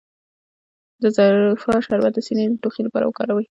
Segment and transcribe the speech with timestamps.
[1.01, 3.45] د زوفا شربت د سینې او ټوخي لپاره وکاروئ